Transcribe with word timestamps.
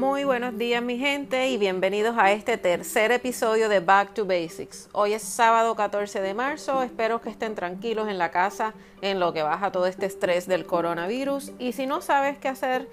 Muy 0.00 0.24
buenos 0.24 0.56
días 0.56 0.82
mi 0.82 0.96
gente 0.96 1.50
y 1.50 1.58
bienvenidos 1.58 2.16
a 2.16 2.32
este 2.32 2.56
tercer 2.56 3.12
episodio 3.12 3.68
de 3.68 3.80
Back 3.80 4.14
to 4.14 4.24
Basics. 4.24 4.88
Hoy 4.92 5.12
es 5.12 5.20
sábado 5.20 5.76
14 5.76 6.22
de 6.22 6.32
marzo, 6.32 6.82
espero 6.82 7.20
que 7.20 7.28
estén 7.28 7.54
tranquilos 7.54 8.08
en 8.08 8.16
la 8.16 8.30
casa 8.30 8.72
en 9.02 9.20
lo 9.20 9.34
que 9.34 9.42
baja 9.42 9.70
todo 9.70 9.84
este 9.84 10.06
estrés 10.06 10.46
del 10.46 10.64
coronavirus 10.64 11.52
y 11.58 11.72
si 11.72 11.84
no 11.84 12.00
sabes 12.00 12.38
qué 12.38 12.48
hacer, 12.48 12.88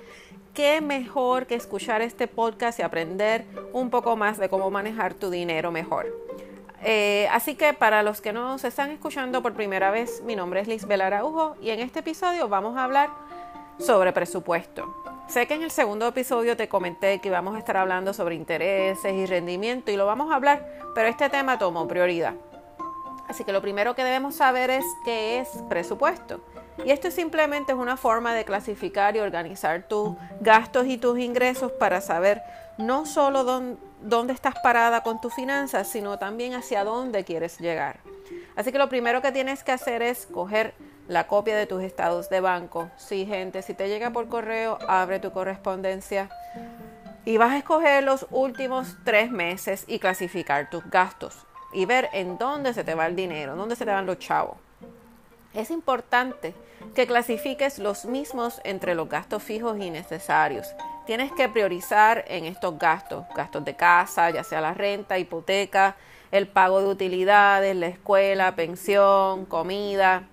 qué 0.54 0.82
mejor 0.82 1.48
que 1.48 1.56
escuchar 1.56 2.02
este 2.02 2.28
podcast 2.28 2.78
y 2.80 2.82
aprender 2.82 3.46
un 3.72 3.90
poco 3.90 4.18
más 4.18 4.38
de 4.38 4.50
cómo 4.50 4.70
manejar 4.70 5.14
tu 5.14 5.30
dinero 5.30 5.72
mejor. 5.72 6.14
Eh, 6.84 7.30
así 7.32 7.56
que 7.56 7.74
para 7.74 8.04
los 8.04 8.20
que 8.20 8.34
no 8.34 8.58
se 8.58 8.68
están 8.68 8.92
escuchando 8.92 9.42
por 9.42 9.54
primera 9.54 9.92
vez, 9.92 10.22
mi 10.26 10.36
nombre 10.36 10.60
es 10.60 10.68
Lisbel 10.68 11.00
Araujo 11.00 11.56
y 11.62 11.70
en 11.70 11.80
este 11.80 12.00
episodio 12.00 12.50
vamos 12.50 12.76
a 12.76 12.84
hablar 12.84 13.12
sobre 13.80 14.12
presupuesto. 14.12 15.17
Sé 15.28 15.46
que 15.46 15.56
en 15.56 15.64
el 15.64 15.72
segundo 15.72 16.08
episodio 16.08 16.56
te 16.56 16.70
comenté 16.70 17.20
que 17.20 17.28
íbamos 17.28 17.56
a 17.56 17.60
estar 17.60 17.76
hablando 17.76 18.14
sobre 18.14 18.36
intereses 18.36 19.14
y 19.14 19.26
rendimiento 19.26 19.92
y 19.92 19.98
lo 19.98 20.06
vamos 20.06 20.32
a 20.32 20.36
hablar, 20.36 20.66
pero 20.96 21.10
este 21.10 21.30
tema 21.30 21.60
tomó 21.60 21.86
prioridad. 21.86 22.36
Así 23.28 23.44
que 23.44 23.52
lo 23.52 23.62
primero 23.62 23.94
que 23.94 24.06
debemos 24.06 24.36
saber 24.36 24.70
es 24.70 24.86
qué 25.04 25.40
es 25.40 25.50
presupuesto. 25.68 26.40
Y 26.86 26.92
esto 26.92 27.12
simplemente 27.12 27.74
es 27.74 27.78
una 27.78 27.98
forma 27.98 28.34
de 28.34 28.46
clasificar 28.46 29.18
y 29.18 29.20
organizar 29.20 29.84
tus 29.90 30.16
gastos 30.40 30.88
y 30.88 30.98
tus 30.98 31.20
ingresos 31.20 31.74
para 31.74 32.00
saber 32.00 32.42
no 32.78 33.06
solo 33.06 33.44
dónde, 33.44 33.78
dónde 34.02 34.32
estás 34.32 34.56
parada 34.64 35.04
con 35.04 35.20
tus 35.20 35.34
finanzas, 35.34 35.90
sino 35.90 36.18
también 36.18 36.54
hacia 36.54 36.86
dónde 36.86 37.26
quieres 37.26 37.60
llegar. 37.60 38.00
Así 38.56 38.72
que 38.72 38.78
lo 38.78 38.88
primero 38.88 39.22
que 39.22 39.34
tienes 39.34 39.66
que 39.66 39.74
hacer 39.74 40.02
es 40.02 40.26
coger 40.26 40.74
la 41.08 41.28
copia 41.28 41.56
de 41.56 41.66
tus 41.66 41.84
estados 41.84 42.30
de 42.30 42.42
banco. 42.42 42.90
Sí, 42.98 43.26
gente, 43.26 43.62
si 43.62 43.74
te 43.74 43.88
llega 43.88 44.12
por 44.12 44.28
correo, 44.28 44.78
abre 44.88 45.20
tu 45.20 45.32
correspondencia 45.32 46.30
y 47.26 47.38
vas 47.38 47.52
a 47.52 47.58
escoger 47.58 48.04
los 48.04 48.28
últimos 48.32 48.96
tres 49.04 49.32
meses 49.32 49.86
y 49.88 50.00
clasificar 50.00 50.70
tus 50.70 50.90
gastos 50.90 51.36
y 51.74 51.86
ver 51.86 52.10
en 52.14 52.38
dónde 52.38 52.74
se 52.74 52.84
te 52.84 52.96
va 52.96 53.08
el 53.08 53.16
dinero, 53.16 53.56
dónde 53.56 53.76
se 53.76 53.86
te 53.86 53.92
van 53.92 54.06
los 54.06 54.20
chavos. 54.20 54.58
Es 55.54 55.72
importante 55.72 56.54
que 56.94 57.08
clasifiques 57.08 57.80
los 57.80 58.06
mismos 58.06 58.62
entre 58.64 58.96
los 58.96 59.10
gastos 59.10 59.44
fijos 59.44 59.78
y 59.80 59.90
necesarios. 59.90 60.68
Tienes 61.06 61.32
que 61.32 61.50
priorizar 61.50 62.26
en 62.28 62.46
estos 62.46 62.78
gastos, 62.78 63.26
gastos 63.36 63.66
de 63.66 63.76
casa, 63.76 64.30
ya 64.30 64.44
sea 64.44 64.62
la 64.62 64.74
renta, 64.74 65.18
hipoteca, 65.18 65.96
el 66.32 66.48
pago 66.48 66.82
de 66.82 66.88
utilidades, 66.88 67.76
la 67.76 67.88
escuela, 67.88 68.56
pensión, 68.56 69.46
comida, 69.46 70.24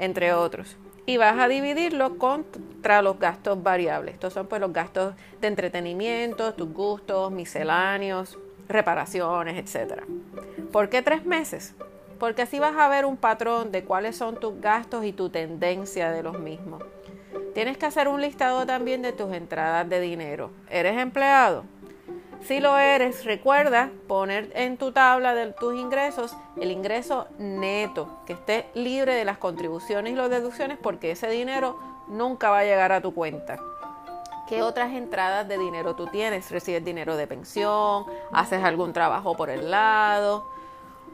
entre 0.00 0.32
otros. 0.32 0.76
Y 1.06 1.16
vas 1.16 1.38
a 1.38 1.46
dividirlo 1.46 2.18
contra 2.18 3.02
los 3.02 3.18
gastos 3.18 3.62
variables. 3.62 4.14
Estos 4.14 4.32
son 4.32 4.48
pues 4.48 4.60
los 4.60 4.72
gastos 4.72 5.14
de 5.40 5.48
entretenimiento, 5.48 6.54
tus 6.54 6.72
gustos, 6.72 7.30
misceláneos, 7.30 8.38
reparaciones, 8.68 9.56
etc. 9.56 10.02
¿Por 10.72 10.88
qué 10.88 11.02
tres 11.02 11.24
meses? 11.24 11.74
Porque 12.18 12.42
así 12.42 12.58
vas 12.58 12.76
a 12.76 12.88
ver 12.88 13.04
un 13.04 13.16
patrón 13.16 13.72
de 13.72 13.84
cuáles 13.84 14.16
son 14.16 14.38
tus 14.38 14.60
gastos 14.60 15.04
y 15.04 15.12
tu 15.12 15.30
tendencia 15.30 16.10
de 16.10 16.22
los 16.22 16.38
mismos. 16.38 16.82
Tienes 17.54 17.78
que 17.78 17.86
hacer 17.86 18.08
un 18.08 18.20
listado 18.20 18.64
también 18.66 19.02
de 19.02 19.12
tus 19.12 19.32
entradas 19.32 19.88
de 19.88 20.00
dinero. 20.00 20.50
¿Eres 20.68 20.98
empleado? 20.98 21.64
Si 22.42 22.58
lo 22.58 22.78
eres, 22.78 23.24
recuerda 23.24 23.90
poner 24.08 24.50
en 24.54 24.78
tu 24.78 24.92
tabla 24.92 25.34
de 25.34 25.52
tus 25.52 25.74
ingresos 25.74 26.34
el 26.60 26.70
ingreso 26.70 27.26
neto, 27.38 28.08
que 28.26 28.32
esté 28.32 28.66
libre 28.74 29.14
de 29.14 29.24
las 29.24 29.38
contribuciones 29.38 30.12
y 30.12 30.16
las 30.16 30.30
deducciones, 30.30 30.78
porque 30.78 31.10
ese 31.10 31.28
dinero 31.28 31.78
nunca 32.08 32.50
va 32.50 32.60
a 32.60 32.64
llegar 32.64 32.92
a 32.92 33.02
tu 33.02 33.14
cuenta. 33.14 33.58
¿Qué 34.48 34.62
otras 34.62 34.92
entradas 34.92 35.46
de 35.46 35.58
dinero 35.58 35.94
tú 35.94 36.06
tienes? 36.06 36.50
¿Recibes 36.50 36.84
dinero 36.84 37.16
de 37.16 37.26
pensión? 37.26 38.06
¿Haces 38.32 38.64
algún 38.64 38.92
trabajo 38.92 39.36
por 39.36 39.48
el 39.50 39.70
lado? 39.70 40.44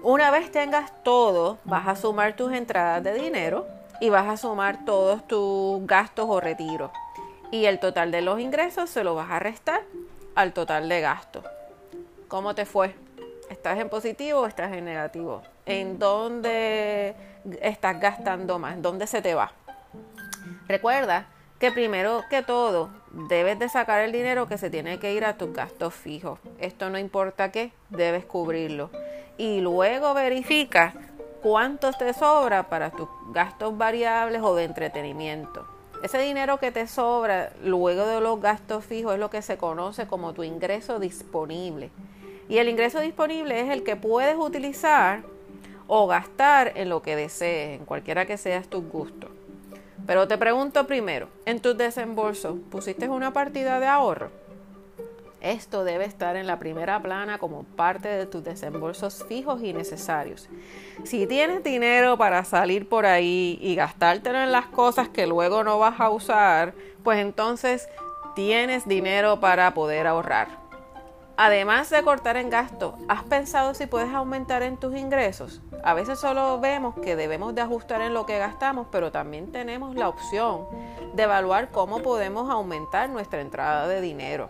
Una 0.02 0.30
vez 0.30 0.50
tengas 0.50 0.92
todo, 1.02 1.58
vas 1.64 1.88
a 1.88 1.96
sumar 1.96 2.36
tus 2.36 2.52
entradas 2.52 3.02
de 3.02 3.12
dinero 3.12 3.66
y 4.00 4.10
vas 4.10 4.26
a 4.28 4.36
sumar 4.36 4.84
todos 4.84 5.26
tus 5.26 5.84
gastos 5.86 6.26
o 6.28 6.40
retiros. 6.40 6.92
Y 7.50 7.66
el 7.66 7.78
total 7.78 8.10
de 8.10 8.22
los 8.22 8.40
ingresos 8.40 8.88
se 8.88 9.04
lo 9.04 9.14
vas 9.14 9.30
a 9.30 9.38
restar 9.38 9.82
al 10.36 10.52
total 10.52 10.88
de 10.88 11.00
gasto. 11.00 11.42
¿Cómo 12.28 12.54
te 12.54 12.64
fue? 12.66 12.94
¿Estás 13.50 13.78
en 13.78 13.88
positivo 13.88 14.40
o 14.40 14.46
estás 14.46 14.72
en 14.72 14.84
negativo? 14.84 15.42
¿En 15.64 15.98
dónde 15.98 17.16
estás 17.60 17.98
gastando 17.98 18.58
más? 18.58 18.80
¿Dónde 18.80 19.06
se 19.06 19.22
te 19.22 19.34
va? 19.34 19.52
Recuerda 20.68 21.26
que 21.58 21.72
primero 21.72 22.22
que 22.28 22.42
todo 22.42 22.90
debes 23.10 23.58
de 23.58 23.68
sacar 23.68 24.02
el 24.02 24.12
dinero 24.12 24.46
que 24.46 24.58
se 24.58 24.68
tiene 24.68 24.98
que 24.98 25.14
ir 25.14 25.24
a 25.24 25.38
tus 25.38 25.52
gastos 25.54 25.94
fijos. 25.94 26.38
Esto 26.58 26.90
no 26.90 26.98
importa 26.98 27.50
qué, 27.50 27.72
debes 27.88 28.26
cubrirlo. 28.26 28.90
Y 29.38 29.60
luego 29.60 30.12
verifica 30.12 30.92
cuánto 31.42 31.92
te 31.92 32.12
sobra 32.12 32.64
para 32.64 32.90
tus 32.90 33.08
gastos 33.32 33.76
variables 33.78 34.42
o 34.42 34.54
de 34.54 34.64
entretenimiento. 34.64 35.66
Ese 36.06 36.18
dinero 36.20 36.60
que 36.60 36.70
te 36.70 36.86
sobra 36.86 37.50
luego 37.64 38.06
de 38.06 38.20
los 38.20 38.40
gastos 38.40 38.84
fijos 38.84 39.14
es 39.14 39.18
lo 39.18 39.28
que 39.28 39.42
se 39.42 39.56
conoce 39.56 40.06
como 40.06 40.34
tu 40.34 40.44
ingreso 40.44 41.00
disponible. 41.00 41.90
Y 42.48 42.58
el 42.58 42.68
ingreso 42.68 43.00
disponible 43.00 43.60
es 43.60 43.70
el 43.70 43.82
que 43.82 43.96
puedes 43.96 44.36
utilizar 44.36 45.22
o 45.88 46.06
gastar 46.06 46.74
en 46.76 46.90
lo 46.90 47.02
que 47.02 47.16
desees, 47.16 47.80
en 47.80 47.86
cualquiera 47.86 48.24
que 48.24 48.36
seas 48.36 48.68
tus 48.68 48.88
gustos. 48.88 49.30
Pero 50.06 50.28
te 50.28 50.38
pregunto 50.38 50.86
primero, 50.86 51.28
en 51.44 51.58
tus 51.58 51.76
desembolsos, 51.76 52.54
¿pusiste 52.70 53.08
una 53.08 53.32
partida 53.32 53.80
de 53.80 53.88
ahorro? 53.88 54.30
Esto 55.40 55.84
debe 55.84 56.06
estar 56.06 56.36
en 56.36 56.46
la 56.46 56.58
primera 56.58 57.00
plana 57.00 57.38
como 57.38 57.64
parte 57.64 58.08
de 58.08 58.26
tus 58.26 58.42
desembolsos 58.42 59.24
fijos 59.28 59.62
y 59.62 59.72
necesarios. 59.72 60.48
Si 61.04 61.26
tienes 61.26 61.62
dinero 61.62 62.16
para 62.16 62.44
salir 62.44 62.88
por 62.88 63.06
ahí 63.06 63.58
y 63.60 63.74
gastártelo 63.74 64.38
en 64.38 64.52
las 64.52 64.66
cosas 64.66 65.08
que 65.08 65.26
luego 65.26 65.62
no 65.62 65.78
vas 65.78 66.00
a 66.00 66.10
usar, 66.10 66.74
pues 67.04 67.18
entonces 67.18 67.88
tienes 68.34 68.88
dinero 68.88 69.38
para 69.38 69.74
poder 69.74 70.06
ahorrar. 70.06 70.66
Además 71.38 71.90
de 71.90 72.02
cortar 72.02 72.38
en 72.38 72.48
gasto, 72.48 72.96
¿has 73.08 73.22
pensado 73.24 73.74
si 73.74 73.86
puedes 73.86 74.12
aumentar 74.14 74.62
en 74.62 74.78
tus 74.78 74.96
ingresos? 74.96 75.60
A 75.84 75.92
veces 75.92 76.18
solo 76.18 76.58
vemos 76.60 76.94
que 76.94 77.14
debemos 77.14 77.54
de 77.54 77.60
ajustar 77.60 78.00
en 78.00 78.14
lo 78.14 78.24
que 78.24 78.38
gastamos, 78.38 78.86
pero 78.90 79.12
también 79.12 79.52
tenemos 79.52 79.94
la 79.94 80.08
opción 80.08 80.66
de 81.12 81.24
evaluar 81.24 81.70
cómo 81.70 82.00
podemos 82.00 82.48
aumentar 82.48 83.10
nuestra 83.10 83.42
entrada 83.42 83.86
de 83.86 84.00
dinero. 84.00 84.48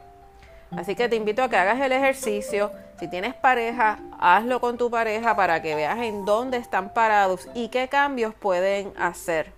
Así 0.70 0.94
que 0.94 1.08
te 1.08 1.16
invito 1.16 1.42
a 1.42 1.48
que 1.48 1.56
hagas 1.56 1.80
el 1.80 1.92
ejercicio. 1.92 2.70
Si 2.98 3.08
tienes 3.08 3.34
pareja, 3.34 3.98
hazlo 4.18 4.60
con 4.60 4.78
tu 4.78 4.90
pareja 4.90 5.36
para 5.36 5.62
que 5.62 5.74
veas 5.74 5.98
en 5.98 6.24
dónde 6.24 6.56
están 6.56 6.92
parados 6.92 7.48
y 7.54 7.68
qué 7.68 7.88
cambios 7.88 8.34
pueden 8.34 8.92
hacer. 8.98 9.52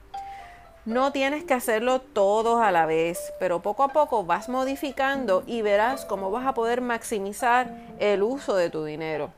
No 0.84 1.12
tienes 1.12 1.44
que 1.44 1.54
hacerlo 1.54 2.00
todos 2.00 2.62
a 2.62 2.70
la 2.70 2.86
vez, 2.86 3.32
pero 3.38 3.60
poco 3.60 3.82
a 3.82 3.88
poco 3.88 4.24
vas 4.24 4.48
modificando 4.48 5.42
y 5.46 5.60
verás 5.62 6.04
cómo 6.06 6.30
vas 6.30 6.46
a 6.46 6.54
poder 6.54 6.80
maximizar 6.80 7.70
el 7.98 8.22
uso 8.22 8.56
de 8.56 8.70
tu 8.70 8.84
dinero. 8.84 9.30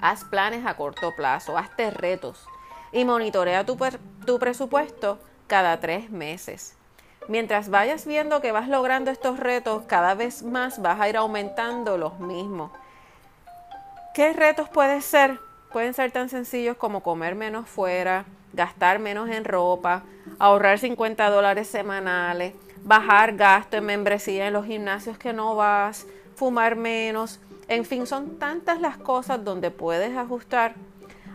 Haz 0.00 0.24
planes 0.24 0.64
a 0.66 0.74
corto 0.74 1.14
plazo, 1.16 1.58
hazte 1.58 1.90
retos 1.90 2.46
y 2.92 3.04
monitorea 3.04 3.66
tu, 3.66 3.76
tu 4.24 4.38
presupuesto 4.38 5.18
cada 5.46 5.80
tres 5.80 6.08
meses. 6.10 6.76
Mientras 7.28 7.68
vayas 7.68 8.06
viendo 8.06 8.40
que 8.40 8.52
vas 8.52 8.68
logrando 8.68 9.10
estos 9.10 9.38
retos, 9.38 9.84
cada 9.86 10.14
vez 10.14 10.42
más 10.42 10.80
vas 10.82 11.00
a 11.00 11.08
ir 11.08 11.16
aumentando 11.16 11.96
los 11.96 12.18
mismos. 12.18 12.72
¿Qué 14.14 14.32
retos 14.32 14.68
pueden 14.68 15.02
ser? 15.02 15.38
Pueden 15.72 15.94
ser 15.94 16.10
tan 16.10 16.28
sencillos 16.28 16.76
como 16.76 17.02
comer 17.02 17.36
menos 17.36 17.68
fuera, 17.68 18.24
gastar 18.52 18.98
menos 18.98 19.28
en 19.30 19.44
ropa, 19.44 20.02
ahorrar 20.38 20.78
50 20.78 21.30
dólares 21.30 21.68
semanales, 21.68 22.54
bajar 22.82 23.36
gasto 23.36 23.76
en 23.76 23.86
membresía 23.86 24.48
en 24.48 24.52
los 24.52 24.66
gimnasios 24.66 25.16
que 25.16 25.32
no 25.32 25.54
vas, 25.54 26.06
fumar 26.34 26.74
menos. 26.74 27.38
En 27.68 27.84
fin, 27.84 28.06
son 28.06 28.38
tantas 28.38 28.80
las 28.80 28.96
cosas 28.96 29.44
donde 29.44 29.70
puedes 29.70 30.16
ajustar. 30.16 30.74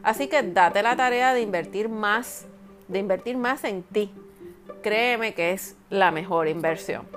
Así 0.04 0.28
que 0.28 0.44
date 0.44 0.84
la 0.84 0.98
tarea 0.98 1.34
de 1.34 1.42
invertir 1.42 1.88
más, 1.88 2.46
de 2.90 3.00
invertir 3.00 3.38
más 3.38 3.64
en 3.64 3.84
ti, 3.84 4.14
créeme 4.82 5.34
que 5.34 5.52
es 5.52 5.76
la 5.90 6.12
mejor 6.12 6.48
inversión. 6.48 7.08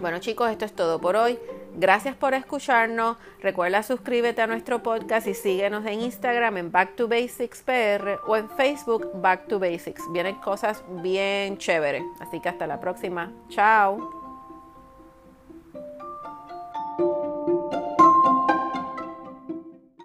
Bueno 0.00 0.18
chicos, 0.18 0.50
esto 0.50 0.64
es 0.64 0.74
todo 0.74 1.00
por 1.00 1.16
hoy. 1.16 1.38
Gracias 1.76 2.14
por 2.14 2.34
escucharnos. 2.34 3.16
Recuerda 3.40 3.82
suscríbete 3.82 4.42
a 4.42 4.46
nuestro 4.46 4.82
podcast 4.82 5.26
y 5.26 5.34
síguenos 5.34 5.84
en 5.86 6.02
Instagram 6.02 6.56
en 6.58 6.70
Back 6.70 6.94
to 6.94 7.08
Basics 7.08 7.62
PR 7.62 8.20
o 8.26 8.36
en 8.36 8.48
Facebook 8.50 9.10
Back 9.14 9.48
to 9.48 9.58
Basics. 9.58 10.02
Vienen 10.12 10.36
cosas 10.36 10.84
bien 11.02 11.58
chéveres. 11.58 12.04
Así 12.20 12.40
que 12.40 12.48
hasta 12.48 12.66
la 12.66 12.78
próxima. 12.78 13.32
Chao. 13.48 14.23